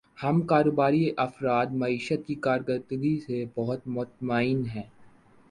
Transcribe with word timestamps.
ہم 0.17 0.41
کاروباری 0.41 1.09
افراد 1.17 1.73
معیشت 1.73 2.25
کی 2.27 2.35
کارکردگی 2.39 3.17
سے 3.19 3.43
بہت 3.55 3.87
مطمئن 3.87 4.65
ہیں 4.65 4.87